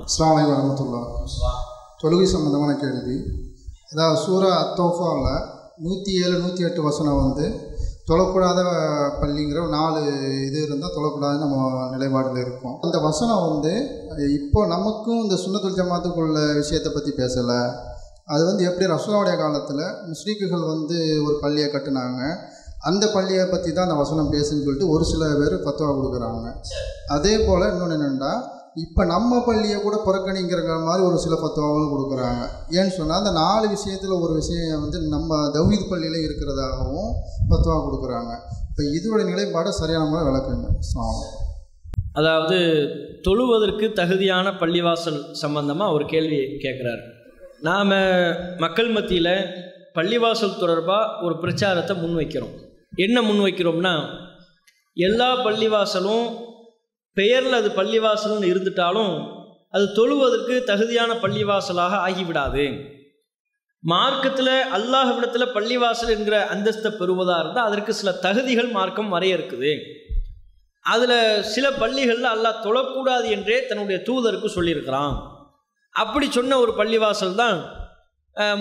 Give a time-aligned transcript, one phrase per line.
[0.00, 1.00] அஸ்லாம் வரமத்துல்லா
[2.00, 3.16] தொழுகை சம்பந்தமான கேள்வி.
[3.90, 5.42] அதாவது சூரா அத்தோஃபாவில்
[5.84, 7.46] நூற்றி ஏழு நூற்றி எட்டு வசனம் வந்து
[8.08, 8.60] தொழக்கூடாத
[9.20, 10.00] பள்ளிங்கிற நாலு
[10.46, 11.58] இது இருந்தால் தொழக்கூடாத நம்ம
[11.94, 12.78] நிலைப்பாடில் இருக்கும்.
[12.86, 13.74] அந்த வசனம் வந்து
[14.38, 17.60] இப்போ நமக்கும் இந்த சுண்ணத்துல் ஜமாத்துக்குள்ள விஷயத்தை பற்றி பேசலை.
[18.32, 19.84] அது வந்து எப்படி ரசோலாவுடைய காலத்தில்
[20.14, 22.22] முஸ்லீக்குகள் வந்து ஒரு பள்ளியை கட்டினாங்க
[22.90, 26.48] அந்த பள்ளியை பற்றி தான் அந்த வசனம் பேசுன்னு சொல்லிட்டு ஒரு சில பேர் பத்துவா கொடுக்குறாங்க.
[27.16, 28.32] அதே போல் இன்னொன்று என்னென்னா
[28.80, 32.42] இப்போ நம்ம பள்ளியை கூட புறக்கணிங்கிற மாதிரி ஒரு சில பத்துவாவும் கொடுக்குறாங்க.
[32.76, 37.10] ஏன்னு சொன்னால் அந்த நாலு விஷயத்தில் ஒரு விஷயம் வந்து நம்ம தௌஹீத் பள்ளியில் இருக்கிறதாகவும்
[37.50, 38.32] பத்துவா கொடுக்குறாங்க.
[38.68, 40.68] இப்போ இதோட நிலைப்பாடு சரியான முறை விளக்குங்க.
[40.92, 41.26] சாமி.
[42.20, 42.58] அதாவது
[43.26, 47.04] தொழுவதற்கு தகுதியான பள்ளிவாசல் சம்பந்தமாக ஒரு கேள்வி கேட்குறாரு
[47.68, 47.92] நாம்
[48.64, 49.34] மக்கள் மத்தியில்
[49.98, 52.54] பள்ளிவாசல் தொடர்பாக ஒரு பிரச்சாரத்தை முன்வைக்கிறோம்.
[52.94, 53.94] என்ன முன்வைக்கிறோம்னா
[54.96, 56.24] எல்லா பள்ளிவாசலும்
[57.16, 59.14] பெயரில் அது பள்ளிவாசல்னு இருந்துட்டாலும்
[59.76, 62.64] அது தொழுவதற்கு தகுதியான பள்ளிவாசலாக ஆகிவிடாது.
[63.82, 69.72] மார்க்கத்தில் அல்லாஹ்விடத்தில் பள்ளிவாசல் என்கிற அந்தஸ்தை பெறுவதாக இருந்தால் அதற்கு சில தகுதிகள் மார்க்கம் வரையறுக்குது
[70.84, 71.18] அதில்
[71.54, 75.14] சில பள்ளிகளில் அல்லாஹ் தொழக்கூடாது என்றே தன்னுடைய தூதருக்கு சொல்லியிருக்கிறான்.
[75.94, 77.58] அப்படி சொன்ன ஒரு பள்ளிவாசல் தான்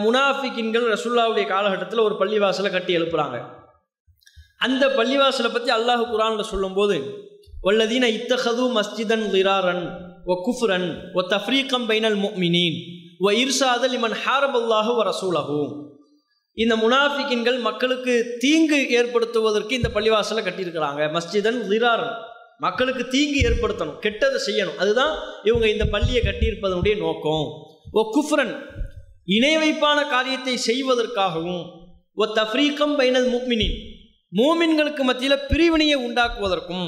[0.03, 3.37] முனாஃபிகின்கள் ரசுல்லாவுடைய காலகட்டத்தில் ஒரு பள்ளிவாசலை கட்டி எழுப்புறாங்க.
[4.65, 6.97] அந்த பள்ளிவாசலை பற்றி அல்லாஹ் குரானில் சொல்லும்போது
[7.65, 9.83] வல்லதீன இத்தஹது மஸ்ஜிதன் லிராரன்
[10.33, 10.87] ஒ குஃப்ரன்
[11.19, 12.77] ஒ தஃப்ரீகம் பைனல் முஃமினீன்
[13.27, 15.57] ஒ இர்சாதல் இமன் ஹாரபல்லாஹு வ ரசூலஹு
[16.57, 21.01] இந்த முனாஃபிக்கின்கள் மக்களுக்கு தீங்கு ஏற்படுத்துவதற்கு இந்த பள்ளிவாசலை கட்டியிருக்கிறாங்க.
[21.15, 22.15] மஸ்ஜிதன் லிராரன்
[22.65, 24.79] மக்களுக்கு தீங்கு ஏற்படுத்தணும் கெட்டதை செய்யணும்.
[24.83, 25.13] அதுதான்
[25.49, 27.45] இவங்க இந்த பள்ளியை கட்டியிருப்பதனுடைய நோக்கம்.
[27.97, 28.53] ஓ குஃப்ரன்
[29.37, 31.63] இணை வைப்பான காரியத்தை செய்வதற்காகவும்
[32.21, 33.77] ஓ தஃப்ரீக்கம் பைனல் மூமினின்
[34.39, 36.85] மூமின்களுக்கு மத்தியில் பிரிவினையை உண்டாக்குவதற்கும்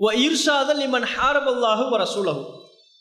[0.00, 2.42] ஒ இம்மன் இமன் ஹாரபல்லாஹு ரசூலகு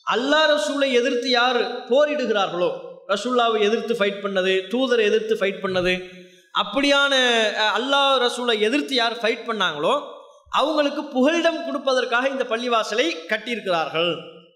[0.07, 2.69] அல்லா ரசூலை எதிர்த்து யார் போரிடுகிறார்களோ
[3.07, 5.93] ரசூல்லாவை எதிர்த்து ஃபைட் பண்ணது தூதரை எதிர்த்து ஃபைட் பண்ணது
[6.53, 7.13] அப்படியான
[7.73, 9.93] அல்லாஹ் ரசூலை எதிர்த்து யார் ஃபைட் பண்ணாங்களோ
[10.51, 14.11] அவங்களுக்கு புகலிடம் கொடுப்பதற்காக இந்த பள்ளிவாசலை கட்டியிருக்கிறார்கள்.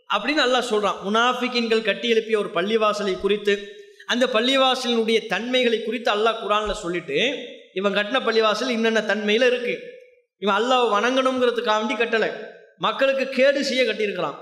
[0.09, 3.73] அப்படின்னு அல்லாஹ் சொல்கிறான் முனாஃபிகின்கள் கட்டி எழுப்பிய ஒரு பள்ளிவாசலை குறித்து
[4.07, 7.19] அந்த பள்ளிவாசலினுடைய தன்மைகளை குறித்து அல்லாஹ் குரானில் சொல்லிட்டு
[7.73, 9.90] இவன் கட்டின பள்ளிவாசல் இன்னென்ன தன்மையில் இருக்குது
[10.43, 12.29] இவன் அல்லாஹ் வணங்கணுங்கிறதுக்காக வேண்டி கட்டலை.
[12.85, 14.37] மக்களுக்கு கேடு செய்ய கட்டியிருக்கிறான்.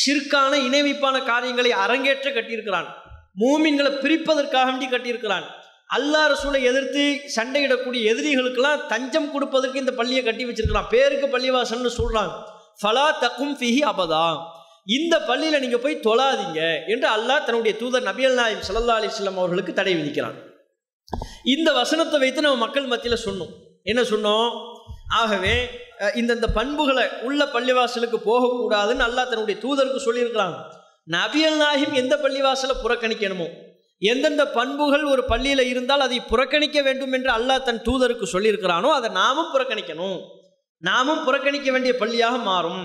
[0.00, 2.88] ஷிர்கான இணைவிப்பான காரியங்களை அரங்கேற்ற கட்டியிருக்கிறான்.
[3.42, 5.46] மூமின்களை பிரிப்பதற்காக வேண்டி கட்டியிருக்கிறான்.
[5.96, 10.90] அல்லாஹ் ரசூலை எதிர்த்து சண்டையிடக்கூடிய எதிரிகளுக்கெல்லாம் தஞ்சம் கொடுப்பதற்கு இந்த பள்ளியை கட்டி வச்சிருக்கிறான்.
[10.90, 12.32] பேருக்கு பள்ளிவாசல்னு சொல்றான்.
[12.82, 14.26] ஃபலா தக்கும் ஃபிஹி அபதா.
[14.84, 19.94] இந்த பள்ளியில் நீங்கள் போய் தொழாதீங்க என்று அல்லாஹ் தன்னுடைய தூதர் நபியல் நாயம் சல்லா அலிஸ்லாம் அவர்களுக்கு தடை
[19.94, 20.36] விதிக்கிறான்.
[21.44, 23.52] இந்த வசனத்தை வைத்து நம்ம மக்கள் மத்தியில் சொன்னோம்.
[23.82, 24.72] என்ன சொன்னோம்?
[25.04, 25.54] ஆகவே
[26.20, 30.58] இந்தந்த பண்புகளை உள்ள பள்ளிவாசலுக்கு போகக்கூடாதுன்னு அல்லாஹ் தன்னுடைய தூதருக்கு சொல்லியிருக்கிறாங்க
[31.08, 33.48] நபியல் நாயகம் எந்த பள்ளிவாசலை புறக்கணிக்கணுமோ
[34.02, 39.52] எந்தெந்த பண்புகள் ஒரு பள்ளியில் இருந்தால் அதை புறக்கணிக்க வேண்டும் என்று அல்லாஹ் தன் தூதருக்கு சொல்லியிருக்கிறானோ அதை நாமும்
[39.54, 40.18] புறக்கணிக்கணும்.
[40.82, 42.82] நாமும் புறக்கணிக்க வேண்டிய பள்ளியாக மாறும்.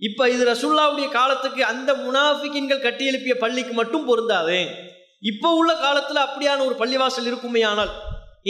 [0.00, 4.58] இப்போ இது ரசுல்லாவுடைய காலத்துக்கு அந்த முனாஃபிக்கின்கள் கட்டி எழுப்பிய பள்ளிக்கு மட்டும் பொருந்தாது.
[5.22, 7.92] இப்போ உள்ள காலத்தில் அப்படியான ஒரு பள்ளிவாசல் இருக்குமே ஆனால்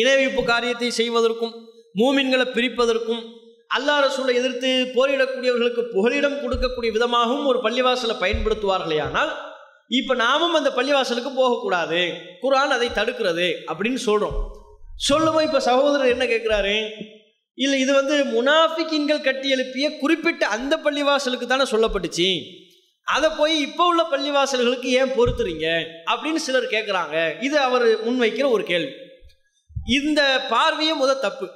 [0.00, 1.54] இணைவிப்பு காரியத்தை செய்வதற்கும்
[1.94, 3.22] மூமின்களை பிரிப்பதற்கும்
[3.76, 9.48] அல்லா ரசூலை எதிர்த்து போரிடக்கூடியவர்களுக்கு புகலிடம் கொடுக்கக்கூடிய விதமாகவும் ஒரு பள்ளிவாசலை பயன்படுத்துவார்களே ஆனால்
[9.86, 12.12] இப்போ நாமும் அந்த பள்ளிவாசலுக்கு போகக்கூடாது.
[12.42, 14.52] குரான் அதை தடுக்கிறது அப்படின்னு சொல்கிறோம்
[14.96, 16.90] சொல்லுவோம் இப்போ சகோதரர் என்ன கேட்குறாரு?
[17.54, 22.42] இல்லை இது வந்து முனாஃபிக்கின்கள் கட்டி எழுப்பிய குறிப்பிட்ட அந்த பள்ளிவாசலுக்கு தானே சொல்லப்பட்டுச்சு.
[23.04, 25.84] அதை போய் இப்போ உள்ள பள்ளிவாசல்களுக்கு ஏன் பொறுத்துறீங்க?
[26.10, 27.42] அப்படின்னு சிலர் கேட்குறாங்க.
[27.42, 28.92] இது அவர் முன்வைக்கிற ஒரு கேள்வி.
[29.86, 31.48] இந்த பார்வையும் முத தப்பு.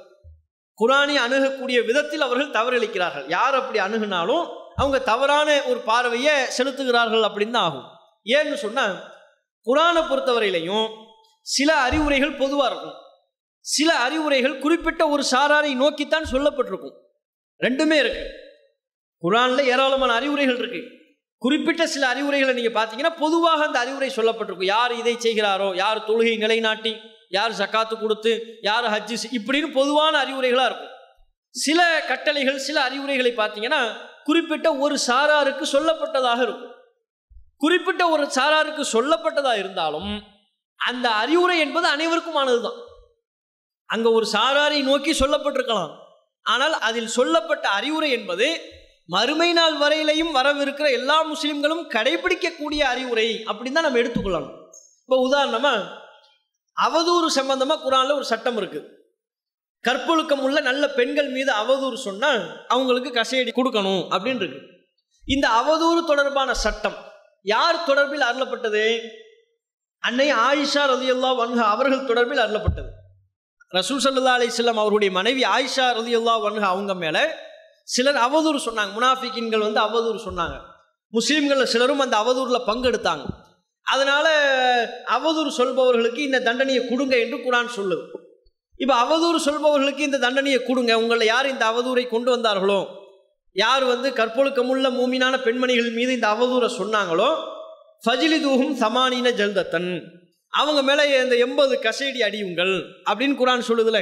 [0.81, 7.67] குரானை அணுகக்கூடிய விதத்தில் அவர்கள் தவறளிக்கிறார்கள் யார் அப்படி அணுகுனாலும் அவங்க தவறான ஒரு பார்வையை செலுத்துகிறார்கள் அப்படின்னு தான்
[7.69, 7.87] ஆகும்.
[8.25, 8.95] ஏன்னு சொன்னால்
[9.67, 10.87] குரானை பொறுத்தவரையிலையும்
[11.41, 12.97] சில அறிவுரைகள் பொதுவாக இருக்கும்.
[13.59, 16.95] சில அறிவுரைகள் குறிப்பிட்ட ஒரு சாராரை நோக்கித்தான் சொல்லப்பட்டிருக்கும்.
[17.59, 18.25] ரெண்டுமே இருக்கு.
[19.23, 20.81] குரானில் ஏராளமான அறிவுரைகள் இருக்கு.
[21.37, 24.71] குறிப்பிட்ட சில அறிவுரைகளை நீங்கள் பார்த்தீங்கன்னா பொதுவாக அந்த அறிவுரை சொல்லப்பட்டிருக்கும்.
[24.75, 26.93] யார் இதை செய்கிறாரோ யார் தொழுகை நிலைநாட்டி
[27.37, 28.31] யார் சக்காத்து கொடுத்து
[28.69, 30.93] யார் ஹஜ்ஜி இப்படின்னு பொதுவான அறிவுரைகளாக இருக்கும்.
[31.55, 31.79] சில
[32.11, 33.81] கட்டளைகள் சில அறிவுரைகளை பார்த்தீங்கன்னா
[34.27, 36.71] குறிப்பிட்ட ஒரு சாராருக்கு சொல்லப்பட்டதாக இருக்கும்.
[37.63, 40.09] குறிப்பிட்ட ஒரு சாராருக்கு சொல்லப்பட்டதாக இருந்தாலும்
[40.79, 42.79] அந்த அறிவுரை என்பது அனைவருக்குமானது தான்
[43.89, 45.93] அங்கே ஒரு சாராரை நோக்கி சொல்லப்பட்டிருக்கலாம்.
[46.53, 48.47] ஆனால் அதில் சொல்லப்பட்ட அறிவுரை என்பது
[49.13, 54.55] மறுமை நாள் வரையிலையும் வரவிருக்கிற எல்லா முஸ்லிம்களும் கடைபிடிக்கக்கூடிய அறிவுரை அப்படின்னு தான் நம்ம எடுத்துக்கொள்ளணும்.
[55.05, 55.81] இப்போ உதாரணமாக
[56.83, 58.93] அவதூறு சம்பந்தமாக குரானில் ஒரு சட்டம் இருக்குது
[59.83, 64.61] கற்பொழுக்கம் உள்ள நல்ல பெண்கள் மீது அவதூறு சொன்னால் அவங்களுக்கு கசையடி கொடுக்கணும் அப்படின்னு இருக்கு.
[65.25, 66.97] இந்த அவதூறு தொடர்பான சட்டம்
[67.41, 68.99] யார் தொடர்பில் அருளப்பட்டது?
[69.99, 72.89] அன்னை ஆயிஷா ரதியுல்லா வன்ஹா அவர்கள் தொடர்பில் அருளப்பட்டது.
[73.73, 77.23] ரசூல் சல்லா அலிஸ்லாம் அவருடைய மனைவி ஆயிஷா ரதியுல்லா வன்ஹா அவங்க மேலே
[77.83, 78.91] சிலர் அவதூறு சொன்னாங்க.
[78.97, 80.55] முனாஃபிக்கின்கள் வந்து அவதூறு சொன்னாங்க.
[81.13, 83.25] முஸ்லீம்களில் சிலரும் அந்த அவதூறில் பங்கெடுத்தாங்க.
[83.93, 84.27] அதனால
[85.15, 88.03] அவதூறு சொல்பவர்களுக்கு இந்த தண்டனையை கொடுங்க என்று குரான் சொல்லுது.
[88.79, 90.93] இப்போ அவதூறு சொல்பவர்களுக்கு இந்த தண்டனையை கொடுங்க.
[90.99, 92.79] உங்களை யார் இந்த அவதூரை கொண்டு வந்தார்களோ?
[93.51, 97.29] யார் வந்து கற்பொழுக்கமுள்ள மூமினான பெண்மணிகள் மீது இந்த அவதூரை சொன்னாங்களோ?
[98.03, 99.91] ஃபஜிலி தூகும் சமானின ஜல்தத்தன்.
[100.53, 102.73] அவங்க மேலே இந்த எண்பது கசேடி அடியுங்கள்
[103.09, 104.01] அப்படின்னு குரான் சொல்லுதுல.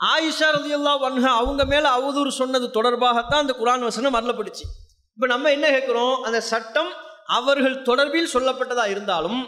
[0.00, 4.64] ஆயிஷா ரதியுல்லா வன்ஹா அவங்க மேலே அவதூறு சொன்னது தொடர்பாகத்தான் அந்த குரான் வசனம் அருளப்பட்டுச்சு
[5.14, 6.90] இப்போ நம்ம என்ன கேட்குறோம் அந்த சட்டம்
[7.36, 9.40] அவர்கள் தொடர்பில் சொல்லப்பட்டதா இருந்தாலும்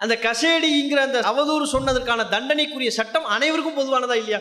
[0.00, 4.40] அந்த கசேடிங்கிற அந்த அவதூறு சொன்னதற்கான தண்டனைக்குரிய சட்டம் அனைவருக்கும் பொதுவானதா இல்லையா?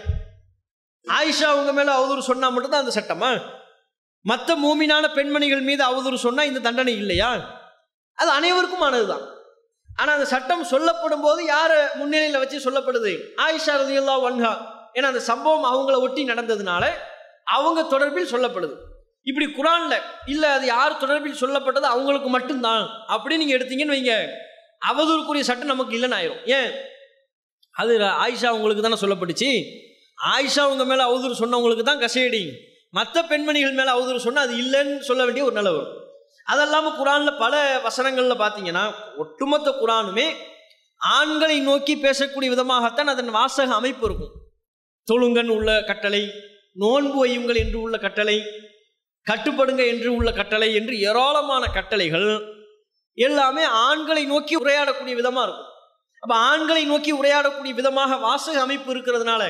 [1.06, 3.30] ஆயிஷா அவங்க மேலே அவதூறு சொன்னா மட்டும்தான் அந்த சட்டமா?
[4.26, 7.30] மற்ற மூமினான பெண்மணிகள் மீது அவதூறு சொன்னா இந்த தண்டனை இல்லையா?
[8.18, 9.24] அது அனைவருக்கும் ஆனதுதான்
[10.00, 13.12] ஆனால் அந்த சட்டம் சொல்லப்படும் போது யார் முன்னிலையில் வச்சு சொல்லப்படுது?
[13.38, 14.54] ஆயிஷா ரதியுல்லா வன்ஹா
[14.94, 16.84] ஏன்னா அந்த சம்பவம் அவங்கள ஒட்டி நடந்ததுனால
[17.44, 18.76] அவங்க தொடர்பில் சொல்லப்படுது.
[19.24, 22.90] இப்படி குரான்ல இல்லை அது யார் தொடர்பில் சொல்லப்பட்டது அவங்களுக்கு மட்டும்தான்.
[23.08, 24.28] அப்படின்னு நீங்கள் எடுத்தீங்கன்னு வைங்க.
[24.92, 26.50] அவதூறுக்குரிய சட்டம் நமக்கு இல்லைன்னு ஆயிரும்.
[26.50, 26.72] ஏன்?
[27.72, 29.64] அது ஆயிஷா உங்களுக்கு தானே சொல்லப்பட்டுச்சு.
[30.32, 32.50] ஆயிஷா உங்க மேலே அவதூறு சொன்னவங்களுக்கு தான் கசையடி.
[32.90, 36.00] மற்ற பெண்மணிகள் மேலே அவதூறு சொன்னால் அது இல்லைன்னு சொல்ல வேண்டிய ஒரு நிலவு
[36.44, 40.26] அதெல்லாமல் குரானில் பல வசனங்களில் பார்த்தீங்கன்னா ஒட்டுமொத்த குரானுமே
[40.98, 44.32] ஆண்களை நோக்கி பேசக்கூடிய விதமாகத்தான் அதன் வாசக அமைப்பு இருக்கும்.
[45.12, 46.32] தொழுங்கன் உள்ள கட்டளை
[46.74, 48.44] நோன்பு வையுங்கள் என்று உள்ள கட்டளை
[49.30, 52.30] கட்டுப்படுங்க என்று உள்ள கட்டளை என்று ஏராளமான கட்டளைகள்
[53.14, 55.70] எல்லாமே ஆண்களை நோக்கி உரையாடக்கூடிய விதமாக இருக்கும்.
[56.24, 59.44] அப்போ ஆண்களை நோக்கி உரையாடக்கூடிய விதமாக வாசக அமைப்பு இருக்கிறதுனால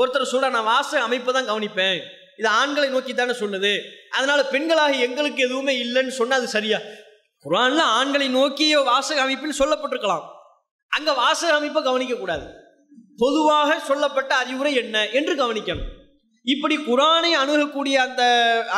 [0.00, 1.98] ஒருத்தர் சொல்ல நான் வாசக அமைப்பை தான் கவனிப்பேன்.
[2.36, 3.72] இது ஆண்களை நோக்கி தானே சொல்லுது.
[4.10, 6.78] அதனால பெண்களாக எங்களுக்கு எதுவுமே இல்லைன்னு சொன்னால் அது சரியா?
[7.44, 10.24] குரான்ல ஆண்களை நோக்கிய வாசக அமைப்பில் சொல்லப்பட்டிருக்கலாம்.
[10.88, 12.46] அங்கே வாசக அமைப்பை கவனிக்கக்கூடாது.
[13.18, 15.88] பொதுவாக சொல்லப்பட்ட அறிவுரை என்ன என்று கவனிக்கணும்.
[16.52, 18.22] இப்படி குரானை அணுகக்கூடிய அந்த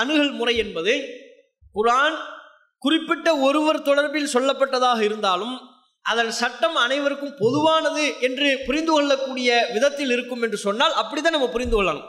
[0.00, 0.94] அணுகல் முறை என்பது
[1.76, 2.17] குரான்
[2.82, 5.56] குறிப்பிட்ட ஒருவர் தொடர்பில் சொல்லப்பட்டதாக இருந்தாலும்
[6.11, 12.06] அதன் சட்டம் அனைவருக்கும் பொதுவானது என்று புரிந்து கொள்ளக்கூடிய விதத்தில் இருக்கும் என்று சொன்னால் அப்படிதான் நம்ம புரிந்து கொள்ளணும்.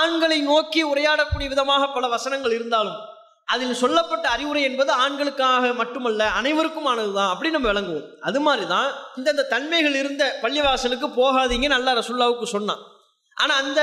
[0.00, 2.98] ஆண்களை நோக்கி உரையாடக்கூடிய விதமாக பல வசனங்கள் இருந்தாலும்
[3.54, 8.06] அதில் சொல்லப்பட்ட அறிவுரை என்பது ஆண்களுக்காக மட்டுமல்ல அனைவருக்குமானதுதான் அப்படி நம்ம விளங்குவோம்.
[8.28, 8.88] அது மாதிரி தான்
[9.18, 12.82] இந்தந்த தன்மைகள் இருந்த பள்ளிவாசலுக்கு போகாதீங்க நல்லா ரசுல்லாவுக்கு சொன்னான்.
[13.40, 13.80] ஆனால் அந்த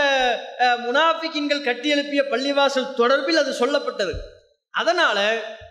[0.86, 4.14] முனாஃபிக்கின்கள் கட்டியெழுப்பிய பள்ளிவாசல் தொடர்பில் அது சொல்லப்பட்டது.
[4.74, 5.18] அதனால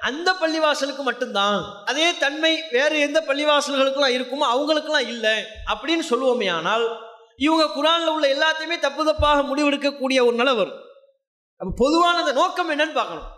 [0.09, 5.35] அந்த பள்ளிவாசலுக்கு மட்டும்தான் அதே தன்மை வேறு எந்த பள்ளிவாசல்களுக்கெல்லாம் இருக்குமோ அவங்களுக்கெல்லாம் இல்லை
[5.73, 6.85] அப்படின்னு சொல்லுவோமே ஆனால்
[7.47, 10.79] இவங்க குரானில் உள்ள எல்லாத்தையுமே தப்பு தப்பாக முடிவெடுக்கக்கூடிய ஒரு நிலை வரும்.
[11.61, 13.29] அப்போ பொதுவான அந்த நோக்கம் என்னன்னு பார்க்கணும்.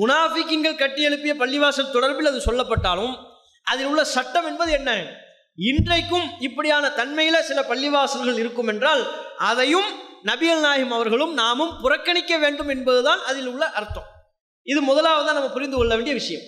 [0.00, 3.14] முனாஃபிக்கின்கள் கட்டி எழுப்பிய பள்ளிவாசல் தொடர்பில் அது சொல்லப்பட்டாலும்
[3.70, 4.90] அதில் உள்ள சட்டம் என்பது என்ன?
[5.54, 9.02] இன்றைக்கும் இப்படியான தன்மையில சில பள்ளிவாசல்கள் இருக்கும் என்றால்
[9.36, 9.88] அதையும்
[10.24, 14.08] நபியல் நாயகம் அவர்களும் நாமும் புறக்கணிக்க வேண்டும் என்பதுதான் அதில் உள்ள அர்த்தம்.
[14.62, 16.42] இது முதலாவதாக நம்ம புரிந்து கொள்ள வேண்டிய விஷயம்.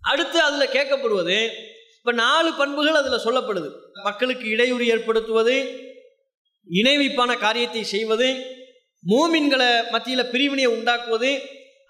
[0.00, 1.38] அடுத்து அதில் கேட்கப்படுவது
[1.98, 3.68] இப்போ நாலு பண்புகள் அதில் சொல்லப்படுது.
[4.02, 5.56] மக்களுக்கு இடையூறு ஏற்படுத்துவது
[6.70, 8.28] இணைவிப்பான காரியத்தை செய்வது
[9.08, 11.40] மூமின்களை மத்தியில் பிரிவினையை உண்டாக்குவது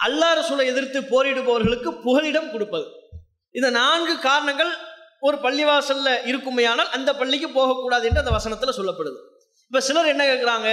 [0.06, 2.87] அல்லாரசூலை எதிர்த்து போரிடுபவர்களுக்கு புகலிடம் கொடுப்பது.
[3.50, 4.90] இந்த நான்கு காரணங்கள்
[5.27, 9.19] ஒரு பள்ளிவாசல்ல இருக்குமையானால் அந்த பள்ளிக்கு போகக்கூடாது என்று அந்த வசனத்தில் சொல்லப்படுது.
[9.69, 10.69] இப்போ சிலர் என்ன கேட்குறாங்க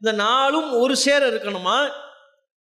[0.00, 1.78] இந்த நாளும் ஒரு சேர இருக்கணுமா?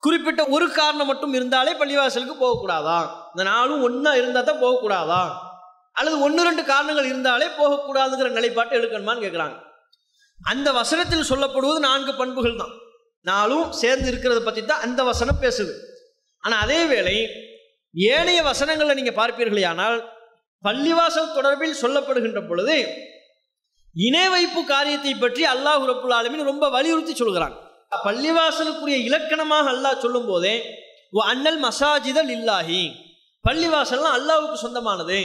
[0.04, 3.00] குறிப்பிட்ட ஒரு காரணம் மட்டும் இருந்தாலே பள்ளிவாசலுக்கு போகக்கூடாதா?
[3.34, 5.24] இந்த நாளும் ஒன்றா இருந்தால் தான் போகக்கூடாதா?
[6.00, 9.58] அல்லது ஒன்று ரெண்டு காரணங்கள் இருந்தாலே போகக்கூடாதுங்கிற நிலைப்பாட்டை எடுக்கணுமான்னு கேட்குறாங்க
[10.52, 12.74] அந்த வசனத்தில் சொல்லப்படுவது நான்கு பண்புகள் தான்.
[13.26, 15.74] நாளும் சேர்ந்து இருக்கிறத பற்றி தான் அந்த வசனம் பேசுது.
[16.44, 17.18] ஆனால் அதே வேளை
[17.96, 19.98] ஏனைய வசனங்களை நீங்கள் பார்ப்பீர்களே ஆனால்
[20.64, 22.78] பள்ளிவாசல் தொடர்பில் சொல்லப்படுகின்ற பொழுது
[23.96, 27.58] இணை வைப்பு காரியத்தை பற்றி அல்லாஹ் ரப்புல் ஆலமின் ரொம்ப வலியுறுத்தி சொல்கிறாங்க
[28.08, 30.56] பள்ளிவாசலுக்குரிய இலக்கணமாக அல்லாஹ் சொல்லும் போதே
[31.32, 32.84] அண்ணல் மசாஜிதல் இல்லாஹி
[33.46, 35.18] பள்ளிவாசல்லாம் அல்லாஹுக்கு சொந்தமானது.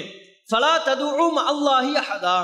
[0.50, 2.38] ஃபலா ததுவும் அல்லாஹி அஹதா.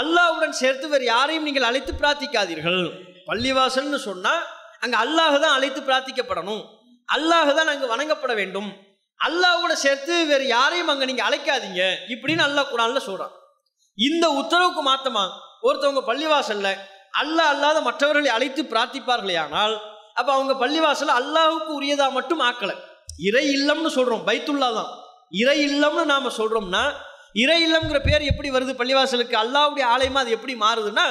[0.00, 2.82] அல்லாஹுடன் சேர்த்து வேறு யாரையும் நீங்கள் அழைத்து பிரார்த்திக்காதீர்கள்.
[3.28, 4.42] பள்ளிவாசல்னு சொன்னால்
[4.84, 6.62] அங்கே அல்லாஹ் தான் அழைத்து பிரார்த்திக்கப்படணும்.
[7.08, 8.70] அல்லாஹ் தான் அங்கே வணங்கப்பட வேண்டும்.
[9.26, 11.82] அல்லாவோட சேர்த்து வேறு யாரையும் அங்கே நீங்கள் அழைக்காதீங்க.
[12.14, 13.34] இப்படின்னு அல்லாஹ் குரான்ல சொல்கிறான்
[13.98, 15.24] இந்த உத்தரவுக்கு மாத்தமா
[15.66, 16.68] ஒருத்தவங்க பள்ளிவாசல்ல
[17.22, 19.74] அல்லாஹ் அல்லாத மற்றவர்களை அழைத்து பிரார்த்திப்பார்களே ஆனால்
[20.18, 22.74] அப்போ அவங்க பள்ளிவாசல் அல்லாஹுக்கு உரியதா மட்டும் ஆக்கலை.
[23.28, 24.90] இறை இல்லம்னு சொல்கிறோம் பைத்துல்லா தான்.
[25.42, 26.82] இறை இல்லம்னு நாம் சொல்கிறோம்னா
[27.42, 29.36] இறை இல்லம்ங்கிற பேர் எப்படி வருது பள்ளிவாசலுக்கு?
[29.44, 31.06] அல்லாவுடைய ஆலயமா அது எப்படி மாறுதுன்னா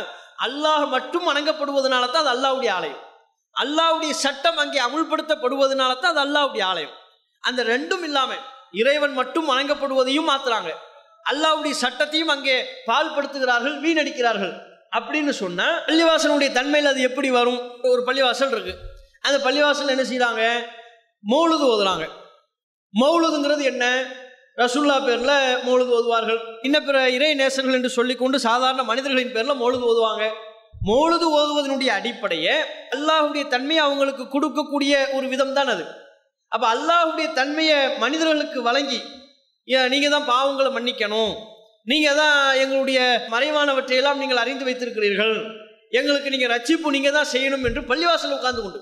[0.47, 3.01] அல்லாஹ் மட்டும் வணங்கப்படுவதனால தான் அது அல்லாவுடைய ஆலயம்.
[3.55, 6.93] அல்லாவுடைய சட்டம் அங்கே அமுல்படுத்தப்படுவதனால தான் அது அல்லாவுடைய ஆலயம்.
[7.47, 8.41] அந்த ரெண்டும் இல்லாமல்
[8.81, 10.71] இறைவன் மட்டும் வணங்கப்படுவதையும் மாத்துறாங்க.
[11.31, 12.55] அல்லாவுடைய சட்டத்தையும் அங்கே
[12.87, 14.53] பால்படுத்துகிறார்கள் வீணடிக்கிறார்கள்.
[14.97, 17.59] அப்படின்னு சொன்னா பள்ளிவாசலுடைய தன்மையில் அது எப்படி வரும்?
[17.91, 18.73] ஒரு பள்ளிவாசல் இருக்கு.
[19.21, 20.43] அந்த பள்ளிவாசல் என்ன செய்கிறாங்க
[21.31, 22.05] மௌலுது ஓதுறாங்க.
[22.93, 23.85] மௌலுதுங்கிறது என்ன?
[24.61, 25.33] ரசுல்லா பேர்ல
[25.67, 26.39] மௌலுது ஓதுவார்கள்.
[26.61, 30.23] இன்ன பிற இறை நேசர்கள் என்று சொல்லிக்கொண்டு சாதாரண மனிதர்களின் பேர்ல மௌலுது ஓதுவாங்க.
[30.89, 32.55] மௌலுது ஓதுவதனுடைய அடிப்படையை
[32.95, 35.85] அல்லாஹுடைய தன்மையை அவங்களுக்கு கொடுக்கக்கூடிய ஒரு விதம் தான் அது.
[36.51, 38.99] அப்போ அல்லாஹுடைய தன்மையை மனிதர்களுக்கு வழங்கி
[39.93, 41.33] நீங்கள் தான் பாவங்களை மன்னிக்கணும்.
[41.91, 42.99] நீங்கள் தான் எங்களுடைய
[43.33, 45.35] மறைவானவற்றையெல்லாம் நீங்கள் அறிந்து வைத்திருக்கிறீர்கள்.
[45.99, 48.79] எங்களுக்கு நீங்கள் ரட்சிப்பு நீங்கள் தான் செய்யணும் என்று பள்ளிவாசல் உட்கார்ந்து கொண்டு.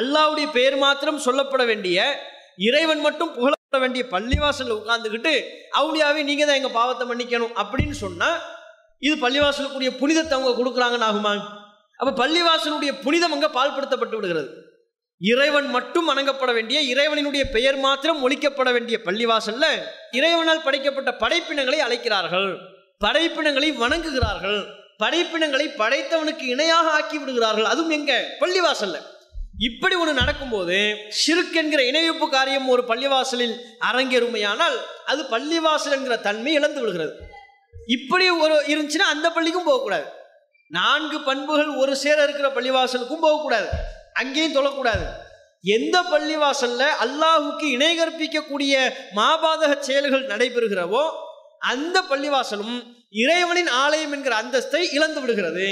[0.00, 1.98] அல்லாவுடைய பெயர் மாத்திரம் சொல்லப்பட வேண்டிய
[2.68, 5.32] இறைவன் மட்டும் புகழப்பட வேண்டிய பள்ளிவாசலில் உட்கார்ந்துக்கிட்டு
[5.80, 8.38] அவுளியாவே நீங்கள் தான் எங்கள் பாவத்தை மன்னிக்கணும் அப்படின்னு சொன்னால்
[9.06, 11.34] இது பள்ளிவாசலுக்குரிய புனிதத்தை அவங்க கொடுக்குறாங்கன்னு ஆகுமா?
[12.00, 14.48] அப்போ பள்ளிவாசலுடைய புனிதம் அங்கே பால்படுத்தப்பட்டு விடுகிறது.
[15.20, 19.64] இறைவன் மட்டும் வணங்கப்பட வேண்டிய இறைவனினுடைய பெயர் மாத்திரம் ஒழிக்கப்பட வேண்டிய பள்ளிவாசல்ல
[20.10, 22.58] இறைவனால் படைக்கப்பட்ட படைப்பினங்களை அழைக்கிறார்கள்.
[22.98, 24.64] படைப்பினங்களை வணங்குகிறார்கள்.
[24.96, 28.24] படைப்பினங்களை படைத்தவனுக்கு இணையாக ஆக்கி விடுகிறார்கள் அதுவும் எங்க?
[28.40, 29.02] பள்ளிவாசல்ல.
[29.58, 30.74] இப்படி ஒன்று நடக்கும்போது
[31.08, 33.54] ஷிர்க் என்கிற இணைவிப்பு காரியம் ஒரு பள்ளிவாசலில்
[33.92, 37.14] அரங்கேறுமையானால் அது பள்ளிவாசல் என்கிற தன்மை இழந்து விடுகிறது.
[37.86, 40.04] இப்படி ஒரு இருந்துச்சுன்னா அந்த பள்ளிக்கும் போகக்கூடாது.
[40.68, 43.96] நான்கு பண்புகள் ஒரு சேர இருக்கிற பள்ளிவாசலுக்கும் போகக்கூடாது.
[44.20, 45.06] அங்கேயும் தொழக்கூடாது
[45.64, 48.74] எந்த பள்ளிவாசல்ல அல்லாஹுக்கு இணை கற்பிக்கக்கூடிய
[49.18, 51.02] மாபாதக செயல்கள் நடைபெறுகிறவோ
[51.70, 52.76] அந்த பள்ளிவாசலும்
[53.22, 55.68] இறைவனின் ஆலயம் என்கிற அந்தஸ்தை இழந்து விடுகிறது.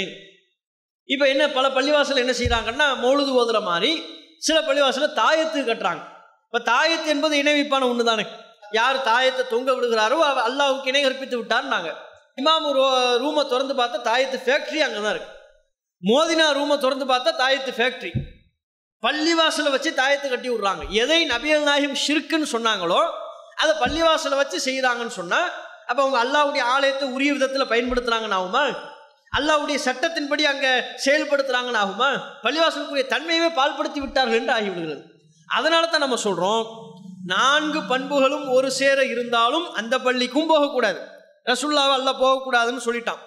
[1.09, 3.91] இப்போ என்ன பல பள்ளிவாசல் என்ன செய்கிறாங்கன்னா மௌழுது ஓதுற மாதிரி
[4.47, 6.03] சில பள்ளிவாசல தாயத்து கட்டுறாங்க.
[6.47, 8.25] இப்போ தாயத்து என்பது இணைவிப்பான ஒன்று தானே
[8.77, 11.89] யார் தாயத்தை தொங்க விடுகிறாரோ அவ அல்லாஹ்வுக்கு இணை கற்பித்து விட்டார்னாங்க
[12.41, 12.67] இமாம்
[13.23, 15.31] ரூமை திறந்து பார்த்தா தாயத்து ஃபேக்ட்ரி அங்கே தான் இருக்கு.
[16.03, 18.11] மோதினா ரூமை திறந்து பார்த்தா தாயத்து ஃபேக்ட்ரி
[19.05, 20.83] பள்ளிவாசலை வச்சு தாயத்தை கட்டி விடுறாங்க.
[21.03, 23.01] எதை நபியல் நாயகம் ஷிர்க்குன்னு சொன்னாங்களோ
[23.61, 25.49] அதை பள்ளிவாசலை வச்சு செய்கிறாங்கன்னு சொன்னால்
[25.89, 28.63] அப்போ அவங்க அல்லாவுடைய ஆலயத்தை உரிய விதத்தில் பயன்படுத்துகிறாங்கன்னு ஆகுமா?
[29.37, 30.71] அல்லாவுடைய சட்டத்தின்படி அங்கே
[31.05, 32.09] செயல்படுத்துகிறாங்கன்னு ஆகுமா?
[32.45, 35.03] பள்ளிவாசலுக்குரிய தன்மையவே பால்படுத்தி விட்டார்கள் என்று ஆகிவிடுகிறது.
[35.57, 36.63] அதனால தான் நம்ம சொல்கிறோம்
[37.33, 40.99] நான்கு பண்புகளும் ஒரு சேர இருந்தாலும் அந்த பள்ளிக்கும் போகக்கூடாது.
[41.49, 43.21] ரசுல்லாவை அல்ல போகக்கூடாதுன்னு சொல்லிட்டான்.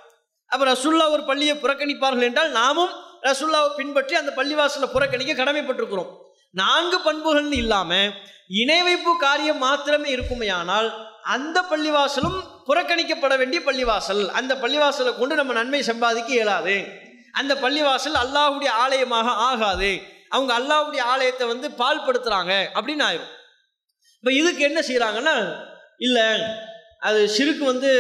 [0.51, 2.93] அப்போ ரசுல்லா ஒரு பள்ளியை புறக்கணிப்பார்கள் என்றால் நாமும்
[3.27, 6.11] ரசுல்லாவை பின்பற்றி அந்த பள்ளிவாசலை புறக்கணிக்க கடமைப்பட்டிருக்கிறோம்.
[6.61, 8.13] நான்கு பண்புகள்னு இல்லாமல்
[8.61, 10.89] இணை வைப்பு காரியம் மாத்திரமே இருக்குமையானால்
[11.35, 14.23] அந்த பள்ளிவாசலும் புறக்கணிக்கப்பட வேண்டிய பள்ளிவாசல்.
[14.39, 16.77] அந்த பள்ளிவாசலை கொண்டு நம்ம நன்மை சம்பாதிக்க இயலாது.
[17.41, 19.91] அந்த பள்ளிவாசல் அல்லாஹுடைய ஆலயமாக ஆகாது.
[20.35, 23.33] அவங்க அல்லாஹ்வுடைய ஆலயத்தை வந்து பால்படுத்துகிறாங்க அப்படின்னு ஆயிரும்.
[24.19, 25.37] இப்போ இதுக்கு என்ன செய்கிறாங்கன்னா
[26.07, 26.27] இல்லை
[27.09, 27.91] அது சிறுக்கு வந்து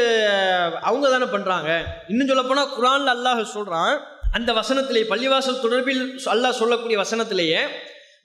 [0.88, 1.70] அவங்க தானே பண்ணுறாங்க
[2.10, 3.94] இன்னும் சொல்லப்போனால் குரான்ல அல்லாஹ் சொல்கிறான்
[4.36, 6.02] அந்த வசனத்திலே பள்ளிவாசல் தொடர்பில்
[6.34, 7.62] அல்லாஹ் சொல்லக்கூடிய வசனத்திலேயே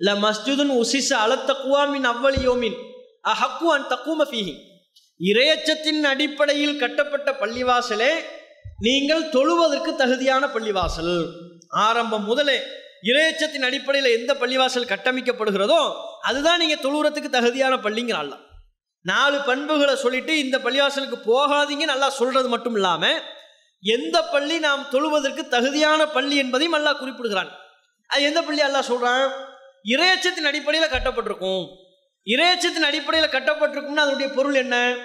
[0.02, 2.78] ல மஸ்ஜிதுன் உசிச அலத்தக்குவாமின் அவ்வளியோமின்
[3.32, 4.54] அஹக்கு அன் தக்கும ஃபீஹி.
[5.20, 8.12] இரையச்சத்தின் அடிப்படையில் கட்டப்பட்ட பள்ளிவாசலே
[8.80, 11.16] நீங்கள் தொழுவதற்கு தகுதியான பள்ளிவாசல்.
[11.86, 12.58] ஆரம்பம் முதலே
[13.04, 15.82] இரையச்சத்தின் அடிப்படையில் எந்த பள்ளிவாசல் கட்டமைக்கப்படுகிறதோ
[16.30, 18.36] அதுதான் நீங்கள் தொழுவுறதுக்கு தகுதியான பள்ளிங்கிற அல்ல
[19.06, 23.18] நாலு பண்புகளை சொல்லிட்டு இந்த பள்ளிவாசலுக்கு போகாதீங்க நல்லா சொல்றது மட்டும் இல்லாமல்
[23.84, 27.52] எந்த பள்ளி நாம் தொழுவதற்கு தகுதியான பள்ளி என்பதையும் அல்லாஹ் குறிப்பிடுகிறான்.
[28.08, 29.26] அது எந்த பள்ளி அல்லாஹ் சொல்றான்?
[29.86, 31.64] இறையச்சத்தின் அடிப்படையில் கட்டப்பட்டிருக்கும்.
[32.28, 34.96] இறையச்சத்தின் அடிப்படையில் கட்டப்பட்டிருக்கும்னா அதனுடைய பொருள் என்ன?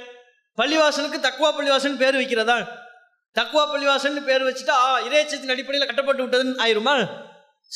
[0.58, 2.58] பள்ளிவாசலுக்கு தக்குவா பள்ளிவாசல் பேர் வைக்கிறதா?
[3.36, 7.08] தக்குவா பள்ளிவாசல்னு பேர் வச்சுட்டா ஆ, இறையச்சத்தின் அடிப்படையில் கட்டப்பட்டு விட்டதுன்னு ஆயிருமா?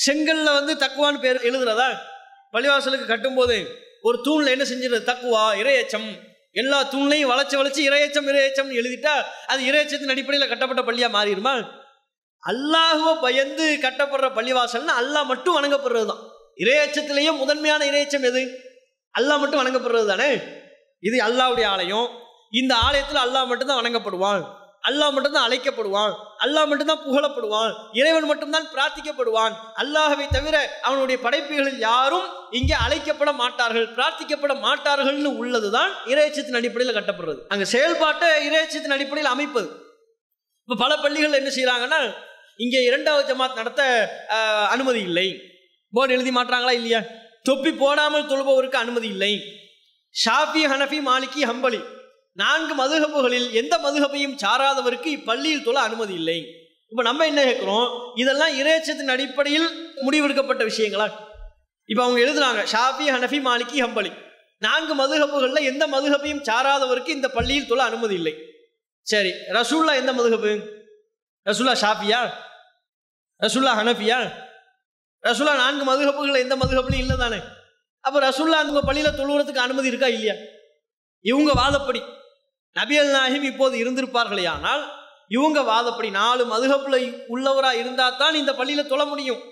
[0.06, 1.98] செங்கல்ல வந்து தக்குவான்னு பேர் எழுதுறதா?
[2.52, 3.56] பள்ளிவாசலுக்கு கட்டும்போது
[4.02, 5.02] ஒரு தூணில் என்ன செஞ்சிருது?
[5.02, 6.33] தக்குவா இறையச்சம்.
[6.54, 9.14] எல்லா தூண்லையும் வளைச்சு வளைச்சு இரையச்சம் இரையச்சம்னு எழுதிட்டா
[9.46, 11.54] அது இரையச்சத்தின் அடிப்படையில் கட்டப்பட்ட பள்ளியாக மாறிடுமா?
[12.42, 16.22] அல்லாஹுவ பயந்து கட்டப்படுற பள்ளிவாசல்னா அல்லாஹ் மட்டும் வணங்கப்படுறது தான்.
[16.56, 18.42] இரையச்சத்திலேயே முதன்மையான இரையச்சம் எது?
[19.18, 20.30] அல்லாஹ் மட்டும் வணங்கப்படுறது தானே?
[20.98, 22.08] இது அல்லாவுடைய ஆலயம்.
[22.50, 24.44] இந்த ஆலயத்தில் அல்லாஹ் மட்டும்தான் வணங்கப்படுவான்.
[24.88, 26.14] அல்லாஹ் மட்டும்தான் அழைக்கப்படுவான்.
[26.44, 27.72] அல்லாஹ் மட்டும்தான் புகழப்படுவான்.
[28.00, 29.54] இறைவன் மட்டும்தான் பிரார்த்திக்கப்படுவான்.
[29.82, 30.56] அல்லாஹவை தவிர
[30.88, 32.26] அவனுடைய படைப்புகளில் யாரும்
[32.58, 33.86] இங்கே அழைக்கப்பட மாட்டார்கள்.
[33.96, 37.40] பிரார்த்திக்கப்பட மாட்டார்கள்னு உள்ளதுதான் இறையச்சத்தின் அடிப்படையில் கட்டப்படுறது.
[37.54, 39.70] அங்கே செயல்பாட்டை இறையச்சத்தின் அடிப்படையில் அமைப்பது.
[40.64, 42.02] இப்போ பல பள்ளிகள் என்ன செய்கிறாங்கன்னா
[42.64, 43.82] இங்கே இரண்டாவது ஜமாத் நடத்த
[44.74, 45.28] அனுமதி இல்லை.
[45.94, 47.00] போர்டு எழுதி மாட்டுறாங்களா இல்லையா?
[47.48, 49.32] தொப்பி போடாமல் தொழுபவருக்கு அனுமதி இல்லை.
[50.14, 51.80] ஷாஃபி ஹனஃபி மாலிகி ஹம்பலி.
[52.40, 56.38] நான்கு மதுகப்புகளில் எந்த மதுகப்பையும் சாராதவருக்கு இப்பள்ளியில் தொழ அனுமதி இல்லை.
[56.88, 57.88] இப்போ நம்ம என்ன கேட்குறோம்?
[58.14, 59.68] இதெல்லாம் இறைச்சத்தின் அடிப்படையில்
[60.06, 61.06] முடிவெடுக்கப்பட்ட விஷயங்களா?
[61.86, 64.12] இப்போ அவங்க எழுதுறாங்க ஷாஃபி ஹனஃபி மாலிகி ஹம்பலி.
[64.58, 68.34] நான்கு மதுகப்புகளில் எந்த மதுகப்பையும் சாராதவருக்கு இந்த பள்ளியில் தொழ அனுமதி இல்லை.
[69.02, 70.52] சரி ரசூல்லா எந்த மதுகப்பு
[71.46, 72.20] ரசூல்லா ஷாஃபியா?
[73.40, 74.18] ரசூல்லா ஹனஃபியா?
[75.22, 77.38] ரசூல்லா நான்கு மதுகப்புகளில் எந்த மதுகப்புலையும் இல்லை தானே
[78.00, 80.34] அப்போ ரசூல்லா அந்த பள்ளியில் தொழுவுறதுக்கு அனுமதி இருக்கா இல்லையா?
[81.20, 82.00] இவங்க வாதப்படி.
[82.76, 84.84] நபியல் நாயகம் இப்போது இருந்திருப்பார்களே ஆனால்
[85.36, 86.96] இவங்க வாதப்படி நாலு மதுகப்புல
[87.34, 89.42] உள்ளவராக இருந்தால் தான் இந்த பள்ளியில் தொழ முடியும்.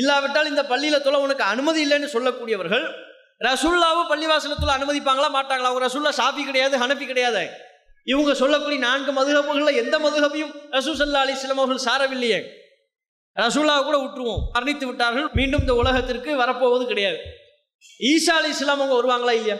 [0.00, 2.84] இல்லாவிட்டால் இந்த பள்ளியில் தொழ உனக்கு அனுமதி இல்லைன்னு சொல்லக்கூடியவர்கள்
[3.46, 5.68] ரசுல்லாவும் பள்ளிவாசலத்தில் அனுமதிப்பாங்களா மாட்டாங்களா?
[5.70, 7.42] அவங்க ரசுல்லா ஷாஃபி கிடையாது ஹனஃபி கிடையாது.
[8.12, 12.40] இவங்க சொல்லக்கூடிய நான்கு மதுகப்புகளில் எந்த மதுகப்பையும் ரசூ சல்லா அலிஸ்லாம் அவர்கள் சாரவில்லையே.
[13.36, 14.42] ரசூல்லாவை கூட விட்டுருவோம்.
[14.54, 15.26] மரணித்து விட்டார்கள்.
[15.38, 17.18] மீண்டும் இந்த உலகத்திற்கு வரப்போவது கிடையாது.
[18.12, 19.58] ஈசா அலி இஸ்லாம் அவங்க வருவாங்களா இல்லையா?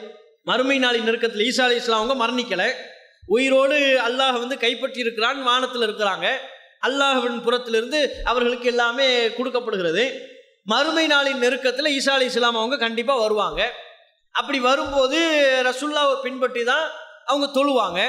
[0.48, 2.68] மறுமை நாளின் நெருக்கத்தில் ஈசா அலி இஸ்லாம் அவங்க மரணிக்கலை.
[3.28, 6.26] உயிரோடு அல்லாஹ் வந்து கைப்பற்றி இருக்கிறான் வானத்தில் இருக்கிறாங்க.
[6.86, 10.04] அல்லாஹின் புறத்திலிருந்து அவர்களுக்கு எல்லாமே கொடுக்கப்படுகிறது.
[10.72, 13.60] மறுமை நாளின் நெருக்கத்தில் ஈசா அலி இஸ்லாம் அவங்க கண்டிப்பாக வருவாங்க.
[14.34, 15.18] அப்படி வரும்போது
[15.68, 16.84] ரசுல்லாவை பின்பற்றி தான்
[17.26, 18.00] அவங்க தொழுவாங்க.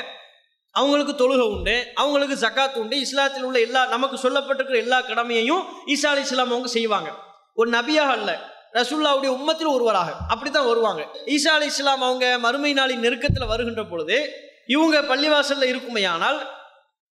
[0.76, 2.96] அவங்களுக்கு தொழுகை உண்டு அவங்களுக்கு ஜக்காத் உண்டு.
[3.06, 5.64] இஸ்லாத்தில் உள்ள எல்லா நமக்கு சொல்லப்பட்டிருக்கிற எல்லா கடமையையும்
[5.96, 7.10] ஈசா அலி இஸ்லாம் அவங்க செய்வாங்க.
[7.54, 8.32] ஒரு நபியாக அல்ல
[8.78, 11.02] ரசுல்லாவுடைய உம்மத்தில் ஒருவராக அப்படி தான் வருவாங்க.
[11.36, 14.18] ஈசா அலி இஸ்லாம் அவங்க மறுமை நாளின் நெருக்கத்தில் வருகின்ற பொழுது
[14.74, 16.40] இவங்க பள்ளிவாசலில் இருக்குமே ஆனால்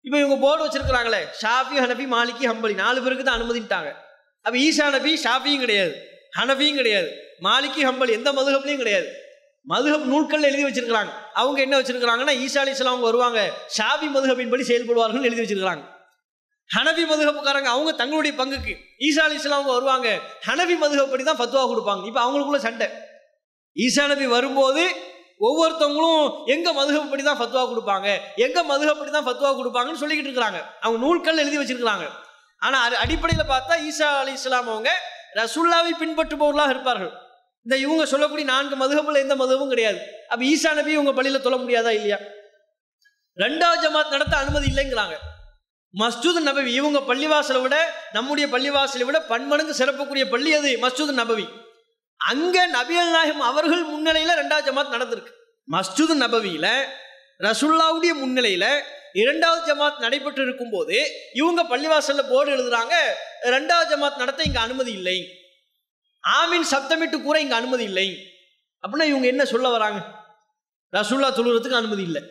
[0.06, 3.90] இப்போ இவங்க போர்டு வச்சிருக்கிறாங்களே ஷாஃபி ஹனபி மாலிகி ஹம்பலி நாலு பேருக்கு தான் அனுமதிட்டாங்க
[4.46, 5.94] அப்போ ஈசா நபி ஷாஃபியும் கிடையாது.
[6.38, 7.10] ஹனபியும் கிடையாது.
[7.48, 9.08] மாலிகி ஹம்பலி எந்த மதுகப்லையும் கிடையாது.
[9.68, 11.12] மதுகப் நூல்கள் எழுதி வச்சிருக்கிறாங்க.
[11.34, 13.40] அவங்க என்ன வச்சிருக்கிறாங்கன்னா ஈசா அலி இஸ்லாம் அவங்க வருவாங்க
[13.78, 15.84] ஷாபி மதுகபின் படி செயல்படுவார்கள் எழுதி வச்சிருக்கிறாங்க.
[16.70, 18.74] ஹனபி மதுகப்புக்காரங்க அவங்க தங்களுடைய பங்குக்கு
[19.08, 20.08] ஈசா அலி இஸ்லாம் அவங்க வருவாங்க
[20.48, 22.04] ஹனபி மதுகப்படி தான் ஃபத்வா கொடுப்பாங்க.
[22.06, 22.88] இப்போ அவங்களுக்குள்ள சண்டை.
[23.76, 24.84] ஈசா நபி வரும்போது
[25.48, 28.08] ஒவ்வொருத்தவங்களும் எங்க மதுகப்படி தான் ஃபத்வா கொடுப்பாங்க?
[28.36, 30.60] எங்க மதுகப்படி தான் ஃபத்வா கொடுப்பாங்கன்னு சொல்லிக்கிட்டு இருக்கிறாங்க.
[30.82, 32.08] அவங்க நூல்கள் எழுதி வச்சிருக்கிறாங்க.
[32.60, 34.92] ஆனா அது அடிப்படையில் பார்த்தா ஈசா அலி இஸ்லாம் அவங்க
[35.36, 37.14] ரசுல்லாவை பின்பற்றுபவர்களாக இருப்பார்கள்.
[37.64, 40.00] இந்த இவங்க சொல்லக்கூடிய நான்கு மதுகப்பில் எந்த மதுவும் கிடையாது.
[40.30, 42.20] அப்ப ஈசா நபி உங்க பள்ளியில தொல்ல முடியாதா இல்லையா?
[43.38, 45.16] ரெண்டாவது ஜமாத் நடத்த அனுமதி இல்லைங்கிறாங்க.
[46.00, 47.76] மஸ்ஜூத் நபவி இவங்க பள்ளிவாசலை விட
[48.12, 51.46] நம்முடைய பள்ளிவாசலை விட பன்மடங்கு சிறப்புக்குரிய பள்ளி அது மஸ்ஜூத் நபவி.
[52.28, 55.32] அங்க நபியல் நாயகம் அவர்கள் முன்னிலையில ரெண்டாவது ஜமாத் நடந்திருக்கு.
[55.72, 56.84] மஸ்ஜூத் நபவியில
[57.40, 58.82] ரசுல்லாவுடைய முன்னிலையில
[59.14, 62.94] இரண்டாவது ஜமாத் நடைபெற்று இருக்கும் போது இவங்க பள்ளிவாசல்ல போர்டு எழுதுறாங்க
[63.44, 65.28] ரெண்டாவது ஜமாத் நடத்த இங்க அனுமதி இல்லை.
[66.42, 68.28] ஆமீன் சப்தமிட்டு கூற இங்க அனுமதி இல்லை.
[68.82, 70.06] அப்படின்னா இவங்க என்ன சொல்ல வராங்க?
[70.92, 72.22] ரசுல்லா தொழுறதுக்கு அனுமதி இல்லை.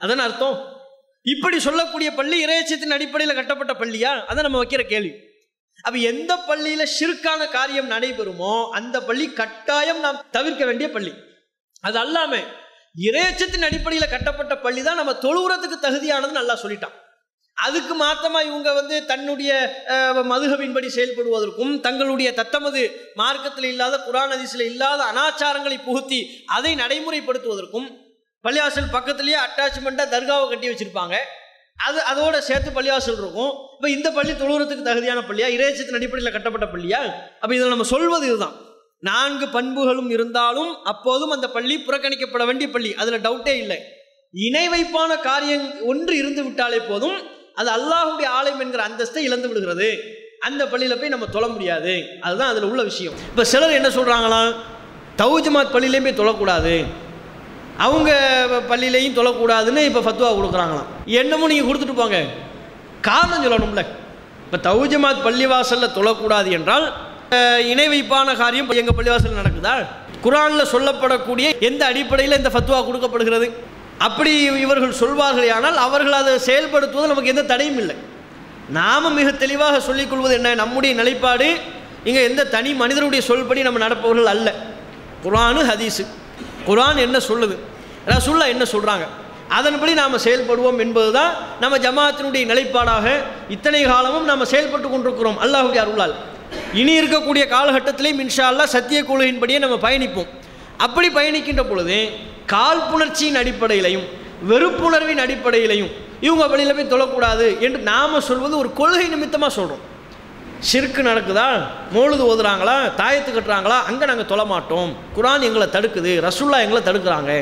[0.00, 0.82] அதான அர்த்தம்?
[1.22, 4.24] இப்படி சொல்லக்கூடிய பள்ளி இறையச்சத்தின் அடிப்படையில் கட்டப்பட்ட பள்ளியா?
[4.24, 5.23] அதை நம்ம வைக்கிற கேள்வி.
[5.86, 11.12] அப்ப எந்த பள்ளியில ஷிருக்கான காரியம் நடைபெறுமோ அந்த பள்ளி கட்டாயம் நாம் தவிர்க்க வேண்டிய பள்ளி.
[11.86, 12.46] அது அல்லாமல்
[13.06, 16.94] இறையச்சத்தின் அடிப்படையில் கட்டப்பட்ட பள்ளி தான் நம்ம தொழுவுறதுக்கு தகுதியானது நல்லா சொல்லிட்டான்.
[17.56, 19.50] அதுக்கு மாத்தமா இவங்க வந்து தன்னுடைய
[20.30, 22.80] மதுகவின்படி செயல்படுவதற்கும் தங்களுடைய தத்தமது
[23.20, 26.20] மார்க்கத்தில் இல்லாத குரான் ஹதீஸ்ல இல்லாத அனாச்சாரங்களை புகுத்தி
[26.56, 27.88] அதை நடைமுறைப்படுத்துவதற்கும்
[28.44, 31.16] பள்ளியாசல் பக்கத்துலேயே அட்டாச்மெண்ட்டாக தர்காவை கட்டி வச்சிருப்பாங்க.
[31.76, 33.52] அது அதோட சேர்த்து பள்ளிவாசல் இருக்கும்.
[33.74, 35.48] இப்போ இந்த பள்ளி தொழுகிறதுக்கு தகுதியான பள்ளியா?
[35.56, 37.00] இறைச்சத்தின் அடிப்படையில் கட்டப்பட்ட பள்ளியா?
[37.40, 38.54] அப்போ இதில் நம்ம சொல்வது இதுதான்.
[39.00, 42.94] நான்கு பண்புகளும் இருந்தாலும் அப்போதும் அந்த பள்ளி புறக்கணிக்கப்பட வேண்டிய பள்ளி.
[42.94, 43.78] அதில் டவுட்டே இல்லை.
[44.32, 47.18] இணை வைப்பான காரியம் ஒன்று இருந்து விட்டாலே போதும்.
[47.54, 50.00] அது அல்லாஹுடைய ஆலயம் என்கிற அந்தஸ்தை இழந்து விடுகிறது.
[50.40, 52.04] அந்த பள்ளியில் போய் நம்ம தொழ முடியாது.
[52.20, 53.14] அதுதான் அதில் உள்ள விஷயம்.
[53.16, 54.54] இப்போ சிலர் என்ன சொல்கிறாங்களாம்
[55.16, 56.84] தௌஜமாத் பள்ளியிலையும் போய் தொழக்கூடாது.
[57.86, 58.10] அவங்க
[58.68, 60.88] பள்ளியிலையும் தொழக்கூடாதுன்னு இப்போ ஃபத்துவா கொடுக்குறாங்களாம்.
[61.20, 62.18] என்னமோ நீங்கள் கொடுத்துட்டு போங்க.
[63.00, 63.84] காரணம் சொல்லணும்ல.
[64.46, 66.86] இப்போ தௌஜமாத் பள்ளிவாசலில் தொழக்கூடாது என்றால்
[67.72, 69.74] இணை வைப்பான காரியம் எங்கள் பள்ளிவாசலில் நடக்குதா?
[70.24, 73.46] குரானில் சொல்லப்படக்கூடிய எந்த அடிப்படையில் இந்த ஃபத்துவா கொடுக்கப்படுகிறது?
[74.06, 74.32] அப்படி
[74.64, 77.96] இவர்கள் சொல்வார்கள் ஆனால் அவர்கள் அதை செயல்படுத்துவது நமக்கு எந்த தடையும் இல்லை.
[78.78, 80.54] நாம மிக தெளிவாக சொல்லிக்கொள்வது என்ன?
[80.54, 81.48] நம்முடைய நிலைப்பாடு
[82.04, 84.54] இங்கே எந்த தனி மனிதனுடைய சொல்படி நம்ம நடப்பவர்கள் அல்ல.
[85.24, 86.04] குரானு ஹதீஸு.
[86.68, 87.56] குரான் என்ன சொல்லுது?
[88.12, 89.04] ரசுல்லா என்ன சொல்கிறாங்க
[89.56, 93.06] அதன்படி நாம் செயல்படுவோம் என்பது தான் நம்ம ஜமாத்தினுடைய நிலைப்பாடாக
[93.54, 95.38] இத்தனை காலமும் நாம் செயல்பட்டு கொண்டிருக்கிறோம்.
[95.44, 96.14] அல்லாஹுடைய அருளால்.
[96.80, 100.30] இனி இருக்கக்கூடிய காலகட்டத்திலேயும் இன்ஷா அல்லாஹ் சத்திய கொள்கையின்படியே நம்ம பயணிப்போம்.
[100.76, 101.98] அப்படி பயணிக்கின்ற பொழுது
[102.54, 104.06] காழ்ப்புணர்ச்சியின் அடிப்படையிலையும்
[104.50, 105.92] வெறுப்புணர்வின் அடிப்படையிலையும்
[106.26, 109.84] இவங்க வழியில் போய் தொழக்கூடாது என்று நாம் சொல்வது ஒரு கொள்கை நிமித்தமாக சொல்கிறோம்
[110.68, 111.46] ஷிர்க்கு நடக்குதா?
[111.94, 112.76] மோழுது ஓதுறாங்களா?
[113.00, 113.78] தாயத்து கட்டுறாங்களா?
[113.88, 114.90] அங்கே நாங்கள் தொழ மாட்டோம்.
[115.16, 116.12] குரான் எங்களை தடுக்குது.
[116.26, 117.32] ரசுல்லா எங்களை தடுக்கிறாங்க.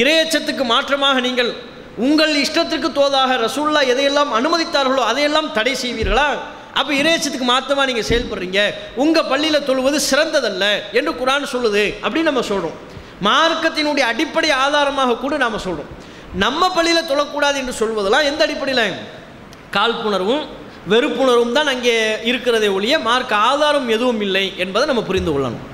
[0.00, 1.50] இரையச்சத்துக்கு மாற்றமாக நீங்கள்
[2.06, 6.28] உங்கள் இஷ்டத்திற்கு தோதாக ரசுல்லா எதையெல்லாம் அனுமதித்தார்களோ அதையெல்லாம் தடை செய்வீர்களா?
[6.78, 8.60] அப்போ இரையச்சத்துக்கு மாற்றமாக நீங்கள் செயல்படுறீங்க?
[9.02, 10.64] உங்கள் பள்ளியில் தொழுவது சிறந்ததல்ல
[10.98, 12.78] என்று குரான் சொல்லுது அப்படின்னு நம்ம சொல்கிறோம்
[13.28, 15.90] மார்க்கத்தினுடைய அடிப்படை ஆதாரமாக கூட நாம் சொல்கிறோம்
[16.44, 18.98] நம்ம பள்ளியில் தொழக்கூடாது என்று சொல்வதெல்லாம் எந்த அடிப்படையில்?
[19.76, 20.44] காழ்ப்புணர்வும்
[20.90, 21.96] வெறுப்புணர்வும் தான் அங்கே
[22.30, 25.66] இருக்கிறதே ஒழிய மார்க் ஆதாரம் எதுவும் இல்லை என்பதை நம்ம புரிந்து கொள்ளணும்.